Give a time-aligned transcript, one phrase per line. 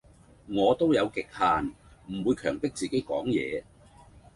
[0.47, 1.75] 我都有極限，
[2.07, 3.63] 唔會強迫自己講嘢